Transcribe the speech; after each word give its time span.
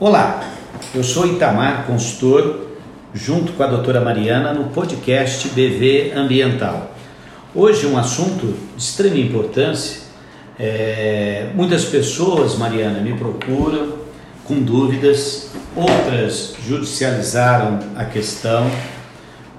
Olá, 0.00 0.40
eu 0.94 1.04
sou 1.04 1.26
Itamar, 1.26 1.84
consultor, 1.86 2.68
junto 3.12 3.52
com 3.52 3.62
a 3.62 3.66
doutora 3.66 4.00
Mariana 4.00 4.54
no 4.54 4.70
podcast 4.70 5.46
BV 5.50 6.12
Ambiental. 6.16 6.94
Hoje 7.54 7.86
um 7.86 7.98
assunto 7.98 8.46
de 8.74 8.82
extrema 8.82 9.18
importância. 9.18 10.00
É, 10.58 11.50
muitas 11.54 11.84
pessoas, 11.84 12.56
Mariana, 12.56 13.00
me 13.00 13.12
procuram 13.12 13.98
com 14.44 14.62
dúvidas, 14.62 15.50
outras 15.76 16.54
judicializaram 16.66 17.78
a 17.94 18.06
questão. 18.06 18.70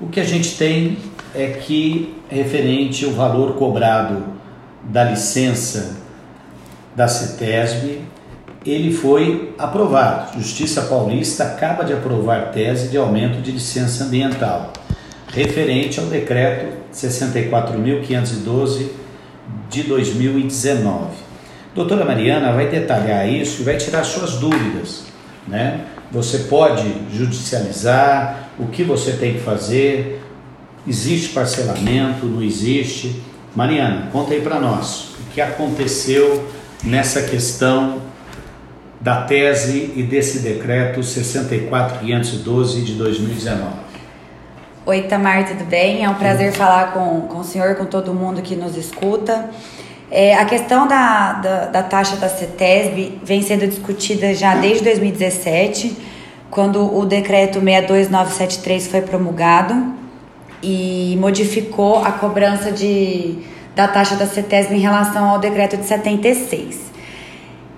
O 0.01 0.07
que 0.07 0.19
a 0.19 0.25
gente 0.25 0.57
tem 0.57 0.97
é 1.35 1.49
que, 1.49 2.15
referente 2.27 3.05
ao 3.05 3.11
valor 3.11 3.57
cobrado 3.57 4.23
da 4.85 5.03
licença 5.03 5.97
da 6.95 7.07
CETESB, 7.07 8.01
ele 8.66 8.93
foi 8.93 9.54
aprovado. 9.57 10.38
Justiça 10.39 10.83
Paulista 10.83 11.43
acaba 11.43 11.83
de 11.83 11.93
aprovar 11.93 12.52
tese 12.52 12.89
de 12.89 12.97
aumento 12.97 13.42
de 13.42 13.52
licença 13.52 14.04
ambiental, 14.04 14.71
referente 15.28 16.00
ao 16.00 16.06
decreto 16.06 16.78
64.512 16.93 18.89
de 19.69 19.83
2019. 19.83 21.32
Doutora 21.74 22.05
Mariana 22.05 22.52
vai 22.52 22.68
detalhar 22.68 23.28
isso 23.28 23.61
e 23.61 23.66
vai 23.66 23.78
tirar 23.78 24.04
suas 24.04 24.33
dúvidas, 24.33 25.04
né? 25.47 25.86
Você 26.11 26.39
pode 26.39 26.93
judicializar, 27.11 28.50
o 28.60 28.68
que 28.68 28.83
você 28.83 29.14
tem 29.14 29.36
que 29.36 29.39
fazer, 29.39 30.21
existe 30.86 31.30
parcelamento, 31.30 32.25
não 32.25 32.44
existe? 32.44 33.23
Mariana, 33.55 34.09
conta 34.11 34.33
aí 34.33 34.41
para 34.41 34.59
nós 34.59 35.16
o 35.22 35.33
que 35.33 35.39
aconteceu 35.39 36.45
nessa 36.83 37.22
questão 37.22 38.11
da 39.02 39.23
tese 39.23 39.94
e 39.95 40.03
desse 40.03 40.39
decreto 40.39 41.02
64512 41.02 42.81
de 42.81 42.94
2019. 42.94 43.81
Oi, 44.85 45.02
Tamar, 45.03 45.47
tudo 45.47 45.63
bem? 45.66 46.03
É 46.03 46.09
um 46.09 46.13
prazer 46.13 46.53
falar 46.53 46.94
com, 46.94 47.22
com 47.22 47.39
o 47.39 47.44
senhor, 47.44 47.75
com 47.75 47.85
todo 47.85 48.13
mundo 48.13 48.44
que 48.44 48.55
nos 48.55 48.77
escuta. 48.77 49.49
É, 50.09 50.35
a 50.35 50.45
questão 50.45 50.88
da, 50.88 51.33
da, 51.33 51.66
da, 51.66 51.83
taxa 51.83 52.16
da 52.17 52.29
CETESB 52.29 53.19
vem 53.23 53.41
sendo 53.41 53.66
discutida 53.66 54.35
já 54.35 54.55
desde 54.55 54.83
2017, 54.83 55.97
quando 56.52 56.95
o 56.95 57.05
decreto 57.05 57.59
62973 57.59 58.88
foi 58.88 59.02
promulgado 59.02 59.94
e 60.61 61.17
modificou 61.19 62.03
a 62.03 62.11
cobrança 62.11 62.72
de, 62.72 63.38
da 63.75 63.88
taxa 63.88 64.16
da 64.16 64.27
CETESB 64.27 64.75
em 64.75 64.79
relação 64.79 65.29
ao 65.29 65.39
decreto 65.39 65.77
de 65.77 65.85
76. 65.85 66.91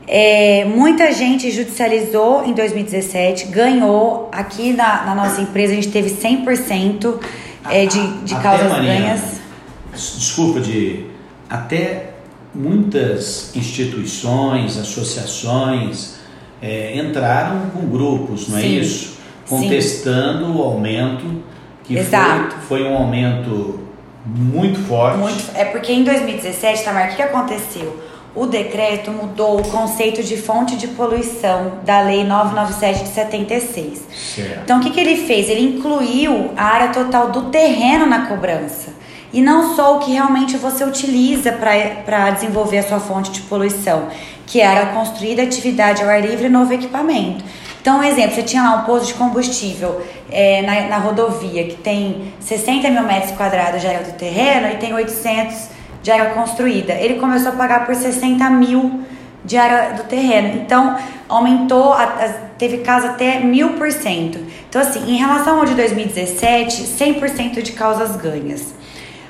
É, 0.08 0.66
muita 0.66 1.12
gente 1.14 1.50
judicializou 1.50 2.44
em 2.46 2.54
2017, 2.54 3.48
ganhou. 3.48 4.30
Aqui 4.32 4.74
na, 4.74 5.06
na 5.06 5.16
nossa 5.16 5.42
empresa 5.42 5.74
a 5.74 5.76
gente 5.76 5.90
teve 5.90 6.10
100% 6.10 7.20
é, 7.70 7.86
de, 7.86 8.08
de 8.24 8.36
causas 8.36 8.70
Maria, 8.70 8.94
ganhas. 8.94 9.22
Desculpa, 9.94 10.60
de 10.60 11.06
até 11.50 12.10
muitas 12.54 13.56
instituições, 13.56 14.78
associações 14.78 16.16
é, 16.62 16.98
entraram 16.98 17.70
com 17.72 17.88
grupos, 17.88 18.48
não 18.50 18.58
é 18.58 18.62
Sim. 18.62 18.80
isso? 18.80 19.18
Contestando 19.48 20.46
Sim. 20.46 20.52
o 20.52 20.62
aumento, 20.62 21.44
que 21.84 21.98
Exato. 21.98 22.56
Foi, 22.68 22.80
foi 22.80 22.88
um 22.88 22.96
aumento 22.96 23.80
muito 24.26 24.80
forte. 24.82 25.18
Muito, 25.18 25.44
é 25.56 25.66
porque 25.66 25.92
em 25.92 26.04
2017, 26.04 26.84
Tamar, 26.84 27.12
o 27.12 27.16
que 27.16 27.22
aconteceu? 27.22 28.02
O 28.36 28.48
decreto 28.48 29.12
mudou 29.12 29.60
o 29.60 29.70
conceito 29.70 30.24
de 30.24 30.38
fonte 30.38 30.76
de 30.76 30.88
poluição 30.88 31.74
da 31.86 32.02
Lei 32.02 32.24
997 32.24 33.04
de 33.04 33.10
76. 33.10 34.02
Certo. 34.36 34.60
Então, 34.64 34.80
o 34.80 34.82
que, 34.82 34.90
que 34.90 35.00
ele 35.00 35.28
fez? 35.28 35.50
Ele 35.50 35.62
incluiu 35.62 36.52
a 36.58 36.64
área 36.64 36.88
total 36.90 37.30
do 37.30 37.44
terreno 37.44 38.08
na 38.08 38.26
cobrança. 38.26 38.92
E 39.32 39.42
não 39.42 39.76
só 39.76 39.98
o 39.98 40.00
que 40.00 40.12
realmente 40.12 40.58
você 40.58 40.84
utiliza 40.84 41.52
para 41.52 42.32
desenvolver 42.32 42.80
a 42.80 42.84
sua 42.84 43.00
fonte 43.00 43.32
de 43.32 43.42
poluição, 43.42 44.08
que 44.46 44.62
era 44.62 44.88
construída 44.88 45.42
atividade 45.42 46.02
ao 46.04 46.10
ar 46.10 46.22
livre 46.22 46.46
e 46.46 46.50
novo 46.50 46.74
equipamento. 46.74 47.44
Então, 47.82 48.00
um 48.00 48.04
exemplo, 48.04 48.36
você 48.36 48.44
tinha 48.44 48.64
lá 48.64 48.76
um 48.78 48.84
posto 48.84 49.08
de 49.08 49.14
combustível 49.16 50.02
é, 50.32 50.62
na, 50.62 50.88
na 50.88 50.98
rodovia 50.98 51.66
que 51.66 51.76
tem 51.76 52.34
60 52.40 52.90
mil 52.90 53.04
metros 53.04 53.34
quadrados 53.34 53.82
de 53.82 53.88
área 53.88 54.04
do 54.04 54.14
terreno 54.14 54.68
e 54.68 54.78
tem 54.78 54.94
800 54.94 55.73
de 56.04 56.12
área 56.12 56.32
construída. 56.32 56.94
Ele 56.94 57.16
começou 57.16 57.54
a 57.54 57.56
pagar 57.56 57.86
por 57.86 57.96
60 57.96 58.48
mil 58.52 59.04
de 59.44 59.58
área 59.58 59.94
do 59.94 60.04
terreno. 60.04 60.60
Então, 60.62 60.96
aumentou, 61.28 61.94
a, 61.94 62.04
a, 62.04 62.30
teve 62.58 62.80
caso 62.80 63.08
até 63.08 63.40
mil 63.40 63.70
por 63.72 63.92
cento. 63.92 64.40
Então, 64.70 64.82
assim, 64.82 65.10
em 65.10 65.18
relação 65.18 65.60
ao 65.60 65.66
de 65.66 65.74
2017, 65.74 66.84
100% 66.84 67.62
de 67.62 67.72
causas 67.72 68.16
ganhas. 68.18 68.74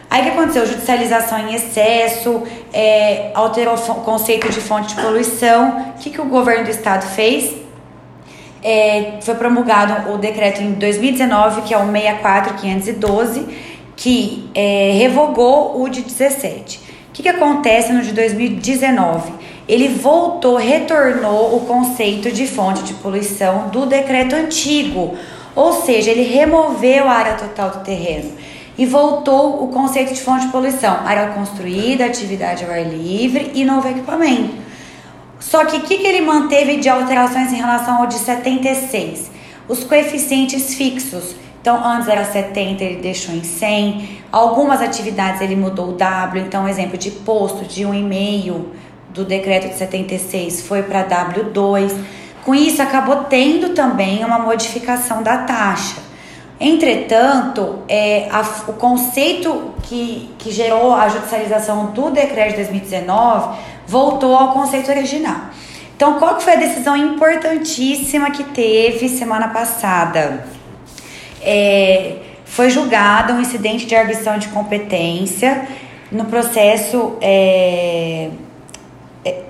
Aí 0.10 0.22
o 0.22 0.24
que 0.26 0.30
aconteceu? 0.32 0.66
Judicialização 0.66 1.40
em 1.40 1.56
excesso, 1.56 2.44
é, 2.72 3.32
alterou 3.34 3.76
o 3.76 3.96
conceito 4.02 4.50
de 4.50 4.60
fonte 4.60 4.96
de 4.96 5.02
poluição. 5.02 5.94
O 5.96 6.00
que, 6.00 6.10
que 6.10 6.22
o 6.22 6.26
governo 6.26 6.66
do 6.66 6.70
estado 6.70 7.04
fez? 7.16 7.56
É, 8.64 9.16
foi 9.22 9.36
promulgado 9.36 10.12
o 10.12 10.18
decreto 10.18 10.62
em 10.62 10.74
2019, 10.74 11.64
que 11.64 11.74
é 11.74 11.78
o 11.78 11.92
64512 11.92 13.73
que 13.96 14.50
é, 14.54 14.92
revogou 14.98 15.82
o 15.82 15.90
de 15.90 16.02
17. 16.02 16.78
O 16.78 17.14
que, 17.14 17.24
que 17.24 17.30
acontece 17.30 17.94
no 17.94 18.02
de 18.02 18.12
2019? 18.12 19.32
Ele 19.68 19.88
voltou, 19.88 20.58
retornou 20.58 21.56
o 21.56 21.62
conceito 21.62 22.32
de 22.32 22.48
fonte 22.48 22.84
de 22.84 22.94
poluição 22.96 23.70
do 23.70 23.86
decreto 23.86 24.36
antigo, 24.36 25.16
ou 25.56 25.74
seja, 25.74 26.12
ele 26.12 26.24
removeu 26.24 27.08
a 27.08 27.14
área 27.14 27.34
total 27.36 27.70
do 27.70 27.84
terreno 27.84 28.32
e 28.78 28.86
voltou 28.86 29.64
o 29.64 29.68
conceito 29.68 30.14
de 30.14 30.22
fonte 30.22 30.48
de 30.48 30.52
poluição, 30.52 31.06
área 31.06 31.28
construída, 31.28 32.06
atividade 32.06 32.66
ao 32.66 32.72
ar 32.72 32.84
livre 32.84 33.52
e 33.54 33.64
novo 33.64 33.88
equipamento. 33.88 34.56
Só 35.40 35.66
que 35.66 35.78
o 35.78 35.82
que, 35.82 35.98
que 35.98 36.08
ele 36.08 36.22
manteve 36.22 36.78
de 36.78 36.90
alterações 36.90 37.52
em 37.52 37.58
relação 37.58 37.98
ao 37.98 38.08
de 38.08 38.16
76? 38.16 39.30
Os 39.68 39.84
coeficientes 39.84 40.74
fixos. 40.74 41.36
Então, 41.64 41.82
antes 41.82 42.10
era 42.10 42.26
70, 42.26 42.84
ele 42.84 43.02
deixou 43.02 43.34
em 43.34 43.42
100. 43.42 44.20
Algumas 44.30 44.82
atividades 44.82 45.40
ele 45.40 45.56
mudou 45.56 45.92
o 45.92 45.94
W. 45.94 46.44
Então, 46.46 46.68
exemplo 46.68 46.98
de 46.98 47.10
posto 47.10 47.64
de 47.64 47.84
1,5 47.86 48.66
do 49.12 49.24
decreto 49.24 49.70
de 49.70 49.76
76 49.76 50.68
foi 50.68 50.84
para 50.84 51.06
W2. 51.06 51.96
Com 52.44 52.54
isso, 52.54 52.82
acabou 52.82 53.16
tendo 53.30 53.70
também 53.70 54.26
uma 54.26 54.40
modificação 54.40 55.24
da 55.24 55.38
taxa. 55.38 56.02
Entretanto, 56.60 57.80
é, 57.88 58.28
a, 58.30 58.42
o 58.68 58.74
conceito 58.74 59.74
que, 59.84 60.36
que 60.38 60.52
gerou 60.52 60.94
a 60.94 61.08
judicialização 61.08 61.86
do 61.94 62.10
decreto 62.10 62.50
de 62.50 62.56
2019 62.58 63.58
voltou 63.88 64.36
ao 64.36 64.52
conceito 64.52 64.92
original. 64.92 65.38
Então, 65.96 66.20
qual 66.20 66.42
foi 66.42 66.56
a 66.56 66.58
decisão 66.58 66.98
importantíssima 66.98 68.32
que 68.32 68.44
teve 68.44 69.08
semana 69.08 69.48
passada? 69.48 70.44
É, 71.44 72.16
foi 72.46 72.70
julgado 72.70 73.34
um 73.34 73.42
incidente 73.42 73.86
de 73.86 73.96
arguição 73.96 74.38
de 74.38 74.48
competência 74.50 75.68
no 76.12 76.26
processo. 76.26 77.18
É, 77.22 78.30
é, 79.26 79.42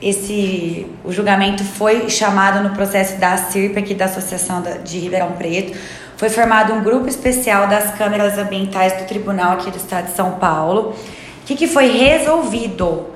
esse, 0.00 0.86
o 1.04 1.12
julgamento 1.12 1.64
foi 1.64 2.08
chamado 2.08 2.66
no 2.66 2.74
processo 2.74 3.18
da 3.18 3.36
CIRP, 3.36 3.78
aqui 3.78 3.94
da 3.94 4.04
Associação 4.06 4.62
de 4.84 4.98
Ribeirão 4.98 5.32
Preto. 5.32 5.76
Foi 6.16 6.28
formado 6.28 6.72
um 6.72 6.82
grupo 6.82 7.08
especial 7.08 7.66
das 7.66 7.94
câmeras 7.96 8.38
ambientais 8.38 8.92
do 8.94 9.04
Tribunal 9.06 9.52
aqui 9.52 9.70
do 9.70 9.76
Estado 9.76 10.06
de 10.06 10.16
São 10.16 10.32
Paulo. 10.32 10.90
O 10.90 11.46
que, 11.46 11.56
que 11.56 11.66
foi 11.66 11.88
resolvido? 11.88 13.14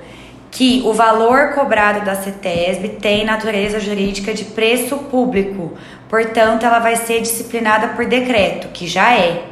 que 0.50 0.83
o 0.84 0.93
valor 0.93 1.53
cobrado 1.53 2.05
da 2.05 2.16
CETESB 2.16 2.89
tem 3.00 3.25
natureza 3.25 3.78
jurídica 3.78 4.33
de 4.33 4.45
preço 4.45 4.97
público, 4.97 5.72
portanto, 6.09 6.65
ela 6.65 6.78
vai 6.78 6.97
ser 6.97 7.21
disciplinada 7.21 7.89
por 7.89 8.07
decreto, 8.07 8.69
que 8.69 8.87
já 8.87 9.13
é, 9.15 9.45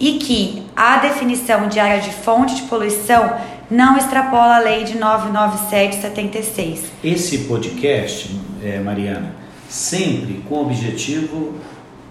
e 0.00 0.18
que 0.18 0.62
a 0.76 0.98
definição 0.98 1.68
de 1.68 1.80
área 1.80 2.00
de 2.00 2.10
fonte 2.12 2.54
de 2.54 2.62
poluição 2.62 3.36
não 3.70 3.96
extrapola 3.98 4.56
a 4.56 4.60
lei 4.60 4.84
de 4.84 4.96
99776. 4.96 6.92
Esse 7.04 7.38
podcast, 7.40 8.34
é, 8.62 8.78
Mariana, 8.78 9.34
sempre 9.68 10.42
com 10.48 10.54
o 10.56 10.62
objetivo 10.62 11.54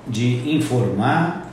de 0.08 0.56
informar 0.56 1.52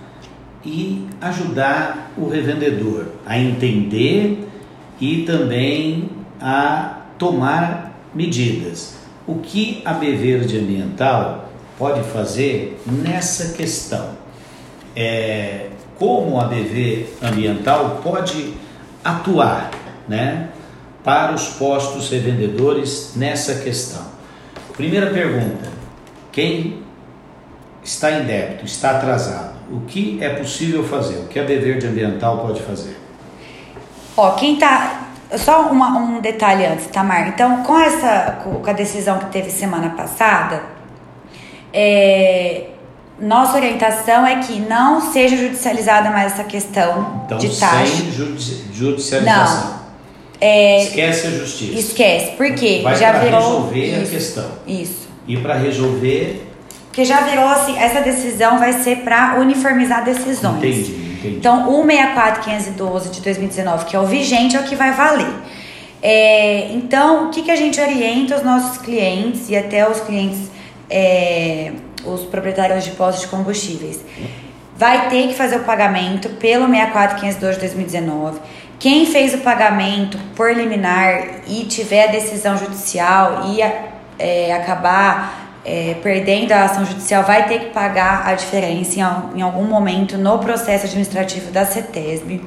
e 0.64 1.06
ajudar 1.20 2.12
o 2.16 2.28
revendedor 2.28 3.06
a 3.26 3.38
entender 3.38 4.46
e 5.00 5.22
também 5.22 6.10
a 6.40 6.98
tomar 7.18 7.92
medidas. 8.14 8.96
O 9.26 9.36
que 9.36 9.82
a 9.84 9.94
B 9.94 10.12
Verde 10.12 10.58
Ambiental 10.58 11.43
pode 11.78 12.02
fazer 12.10 12.80
nessa 12.86 13.54
questão? 13.54 14.10
É, 14.96 15.66
como 15.98 16.40
a 16.40 16.44
BV 16.44 17.06
Ambiental 17.22 18.00
pode 18.02 18.54
atuar 19.04 19.70
né, 20.08 20.48
para 21.02 21.32
os 21.34 21.48
postos 21.50 22.10
revendedores 22.10 23.12
nessa 23.16 23.56
questão? 23.56 24.02
Primeira 24.76 25.10
pergunta: 25.10 25.68
quem 26.32 26.82
está 27.82 28.10
em 28.12 28.24
débito, 28.24 28.64
está 28.64 28.92
atrasado, 28.92 29.54
o 29.70 29.80
que 29.80 30.18
é 30.22 30.30
possível 30.30 30.84
fazer? 30.84 31.16
O 31.18 31.28
que 31.28 31.38
a 31.38 31.44
B 31.44 31.58
Verde 31.58 31.86
Ambiental 31.86 32.38
pode 32.38 32.62
fazer? 32.62 32.98
Ó, 34.16 34.32
quem 34.32 34.54
está 34.54 35.08
só 35.36 35.68
uma, 35.70 35.98
um 35.98 36.20
detalhe 36.20 36.64
antes, 36.64 36.86
Tamar. 36.86 37.28
Então, 37.28 37.62
com 37.62 37.78
essa 37.78 38.38
com 38.42 38.68
a 38.68 38.72
decisão 38.72 39.18
que 39.18 39.26
teve 39.26 39.50
semana 39.50 39.90
passada, 39.90 40.73
é, 41.74 42.66
nossa 43.20 43.56
orientação 43.56 44.24
é 44.24 44.36
que 44.36 44.60
não 44.60 45.00
seja 45.12 45.36
judicializada 45.36 46.10
mais 46.10 46.32
essa 46.32 46.44
questão 46.44 47.22
então, 47.24 47.36
de 47.36 47.48
taxa. 47.58 47.86
Sem 47.86 48.12
judicialização. 48.72 49.70
Não. 49.70 49.84
É, 50.40 50.84
esquece 50.84 51.26
a 51.26 51.30
justiça. 51.30 51.78
Esquece, 51.78 52.32
porque 52.36 52.80
Vai 52.82 52.96
já 52.96 53.12
virou 53.12 53.40
resolver 53.40 53.86
isso, 53.86 54.00
a 54.00 54.10
questão. 54.10 54.50
Isso. 54.66 55.08
E 55.26 55.36
para 55.36 55.54
resolver. 55.54 56.48
Porque 56.86 57.04
já 57.04 57.22
virou 57.22 57.48
assim, 57.48 57.76
essa 57.78 58.00
decisão 58.00 58.58
vai 58.58 58.72
ser 58.72 58.98
para 58.98 59.36
uniformizar 59.40 60.04
decisões. 60.04 60.58
Entendi, 60.58 60.92
entendi. 61.18 61.36
Então, 61.36 61.68
o 61.70 61.84
64512 61.84 63.10
de 63.10 63.20
2019, 63.20 63.86
que 63.86 63.96
é 63.96 63.98
o 63.98 64.06
vigente, 64.06 64.54
é 64.54 64.60
o 64.60 64.64
que 64.64 64.76
vai 64.76 64.92
valer. 64.92 65.32
É, 66.02 66.72
então, 66.72 67.26
o 67.26 67.30
que, 67.30 67.42
que 67.42 67.50
a 67.50 67.56
gente 67.56 67.80
orienta 67.80 68.36
os 68.36 68.44
nossos 68.44 68.78
clientes 68.78 69.48
e 69.48 69.56
até 69.56 69.88
os 69.88 70.00
clientes, 70.00 70.50
é, 70.90 71.72
os 72.04 72.22
proprietários 72.22 72.84
de 72.84 72.92
postos 72.92 73.22
de 73.22 73.28
combustíveis? 73.28 74.00
Vai 74.76 75.08
ter 75.08 75.28
que 75.28 75.34
fazer 75.34 75.56
o 75.56 75.64
pagamento 75.64 76.28
pelo 76.30 76.66
64512 76.66 77.54
de 77.54 77.60
2019 77.60 78.40
quem 78.78 79.06
fez 79.06 79.32
o 79.32 79.38
pagamento 79.38 80.18
por 80.34 80.52
liminar 80.52 81.40
e 81.46 81.64
tiver 81.64 82.08
a 82.08 82.12
decisão 82.12 82.56
judicial 82.58 83.44
e 83.46 83.62
é, 84.18 84.52
acabar 84.52 85.44
é, 85.64 85.96
perdendo 86.02 86.52
a 86.52 86.64
ação 86.64 86.84
judicial 86.84 87.22
vai 87.22 87.46
ter 87.46 87.60
que 87.60 87.66
pagar 87.70 88.28
a 88.28 88.34
diferença 88.34 89.00
em, 89.00 89.38
em 89.38 89.42
algum 89.42 89.64
momento 89.64 90.18
no 90.18 90.38
processo 90.38 90.84
administrativo 90.84 91.50
da 91.50 91.64
CETESB. 91.64 92.42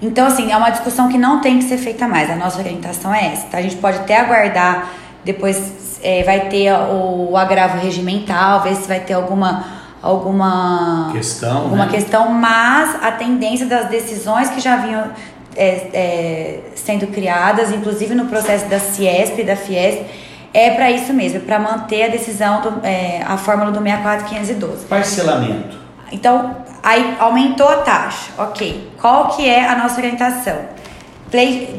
Então, 0.00 0.26
assim, 0.26 0.50
é 0.50 0.56
uma 0.56 0.70
discussão 0.70 1.08
que 1.08 1.18
não 1.18 1.40
tem 1.40 1.58
que 1.58 1.64
ser 1.64 1.76
feita 1.76 2.08
mais. 2.08 2.30
A 2.30 2.36
nossa 2.36 2.58
orientação 2.58 3.14
é 3.14 3.26
essa. 3.32 3.46
Tá? 3.48 3.58
A 3.58 3.62
gente 3.62 3.76
pode 3.76 3.98
até 3.98 4.18
aguardar, 4.18 4.90
depois 5.24 6.00
é, 6.02 6.22
vai 6.22 6.48
ter 6.48 6.72
o, 6.72 7.30
o 7.30 7.36
agravo 7.36 7.78
regimental, 7.78 8.62
ver 8.62 8.76
se 8.76 8.86
vai 8.86 9.00
ter 9.00 9.14
alguma 9.14 9.82
alguma 10.02 11.08
questão, 11.12 11.62
alguma 11.62 11.86
né? 11.86 11.90
questão, 11.90 12.28
mas 12.28 13.02
a 13.02 13.10
tendência 13.12 13.64
das 13.64 13.88
decisões 13.88 14.50
que 14.50 14.60
já 14.60 14.76
vinham 14.76 15.10
é, 15.56 15.66
é, 15.94 16.60
sendo 16.74 17.06
criadas, 17.06 17.72
inclusive 17.72 18.14
no 18.14 18.26
processo 18.26 18.66
da 18.66 18.78
Ciesp 18.78 19.40
e 19.40 19.44
da 19.44 19.56
Fiesp, 19.56 20.04
é 20.52 20.70
para 20.70 20.90
isso 20.90 21.12
mesmo, 21.12 21.40
para 21.40 21.58
manter 21.58 22.04
a 22.04 22.08
decisão, 22.08 22.60
do, 22.60 22.86
é, 22.86 23.22
a 23.26 23.36
fórmula 23.36 23.72
do 23.72 23.80
64512. 23.80 24.84
Parcelamento. 24.86 25.76
Então, 26.12 26.54
aí 26.82 27.16
aumentou 27.18 27.68
a 27.68 27.76
taxa, 27.78 28.30
ok. 28.38 28.92
Qual 29.00 29.28
que 29.28 29.48
é 29.48 29.66
a 29.66 29.74
nossa 29.76 29.96
orientação? 29.96 30.56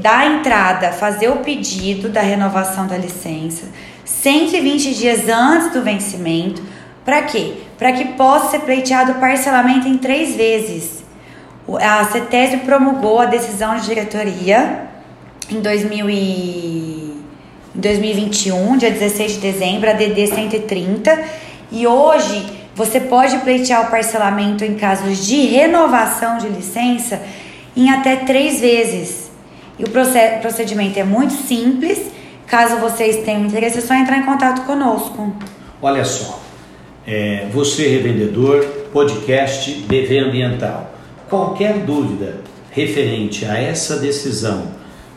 Dar 0.02 0.28
entrada, 0.28 0.92
fazer 0.92 1.30
o 1.30 1.38
pedido 1.38 2.10
da 2.10 2.22
renovação 2.22 2.88
da 2.88 2.98
licença 2.98 3.68
120 4.04 4.94
dias 4.94 5.30
antes 5.30 5.72
do 5.72 5.82
vencimento, 5.82 6.62
para 7.04 7.22
quê? 7.24 7.54
Para 7.78 7.92
que 7.94 8.06
possa 8.14 8.52
ser 8.52 8.60
pleiteado 8.60 9.16
parcelamento 9.16 9.88
em 9.88 9.98
três 9.98 10.36
vezes. 10.36 11.04
A 11.82 12.04
CETESB 12.06 12.58
promulgou 12.66 13.20
a 13.20 13.26
decisão 13.26 13.76
de 13.76 13.86
diretoria 13.86 14.88
em 15.50 15.60
2000 15.60 16.10
em 16.10 17.16
2021, 17.74 18.78
dia 18.78 18.92
16 18.92 19.34
de 19.34 19.40
dezembro, 19.40 19.90
a 19.90 19.94
DD 19.94 20.28
130, 20.28 21.24
e 21.72 21.86
hoje 21.86 22.46
você 22.74 23.02
pode 23.02 23.38
pleitear 23.40 23.88
o 23.88 23.92
parcelamento 23.92 24.64
em 24.64 24.76
casos 24.76 25.26
de 25.26 25.46
renovação 25.48 26.38
de 26.38 26.48
licença 26.48 27.22
em 27.76 27.90
até 27.90 28.16
três 28.18 28.62
vezes. 28.62 29.25
E 29.78 29.84
o 29.84 29.90
procedimento 30.42 30.98
é 30.98 31.04
muito 31.04 31.34
simples. 31.34 32.12
Caso 32.48 32.78
vocês 32.78 33.26
tenham 33.26 33.46
interesse, 33.46 33.80
é 33.80 33.82
só 33.82 33.94
entrar 33.96 34.18
em 34.18 34.24
contato 34.24 34.66
conosco. 34.66 35.36
Olha 35.82 36.06
só, 36.06 36.42
é, 37.06 37.48
você 37.52 37.88
revendedor, 37.88 38.64
podcast 38.94 39.72
BV 39.88 40.20
Ambiental. 40.20 40.94
Qualquer 41.30 41.80
dúvida 41.80 42.42
referente 42.72 43.46
a 43.46 43.58
essa 43.58 43.98
decisão, 43.98 44.72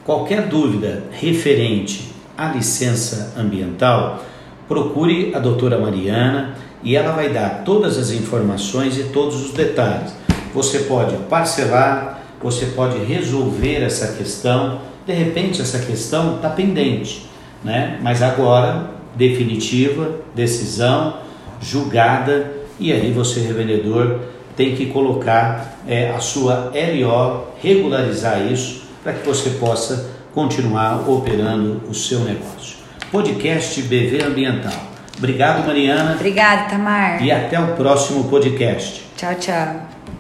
qualquer 0.05 0.47
dúvida 0.47 1.05
referente 1.11 2.13
à 2.37 2.49
licença 2.49 3.35
ambiental, 3.37 4.25
procure 4.67 5.35
a 5.35 5.39
doutora 5.39 5.79
Mariana 5.79 6.55
e 6.83 6.97
ela 6.97 7.13
vai 7.13 7.29
dar 7.29 7.63
todas 7.65 7.99
as 7.99 8.11
informações 8.11 8.99
e 8.99 9.05
todos 9.05 9.47
os 9.47 9.53
detalhes. 9.53 10.13
Você 10.55 10.81
pode 10.81 11.17
parcelar, 11.29 12.23
você 12.43 12.67
pode 12.67 12.99
resolver 13.05 13.83
essa 13.83 14.15
questão. 14.17 14.81
De 15.07 15.13
repente, 15.13 15.61
essa 15.61 15.79
questão 15.79 16.37
está 16.37 16.51
pendente, 16.51 17.27
né? 17.65 17.99
mas 18.03 18.23
agora, 18.23 18.91
definitiva, 19.15 20.21
decisão 20.35 21.19
julgada 21.61 22.53
e 22.79 22.93
aí 22.93 23.11
você, 23.13 23.41
revendedor, 23.41 24.21
tem 24.57 24.75
que 24.75 24.87
colocar 24.87 25.79
é, 25.87 26.11
a 26.11 26.21
sua 26.21 26.73
LO, 26.75 27.45
regularizar 27.61 28.41
isso 28.47 28.83
para 29.03 29.13
que 29.13 29.27
você 29.27 29.51
possa 29.51 30.11
continuar 30.33 31.09
operando 31.09 31.83
o 31.89 31.95
seu 31.95 32.21
negócio. 32.21 32.79
Podcast 33.11 33.81
BV 33.83 34.23
Ambiental. 34.25 34.89
Obrigado, 35.17 35.67
Mariana. 35.67 36.15
Obrigada, 36.15 36.71
Tamar. 36.71 37.23
E 37.23 37.31
até 37.31 37.59
o 37.59 37.75
próximo 37.75 38.25
podcast. 38.25 39.05
Tchau, 39.17 39.35
tchau. 39.35 39.98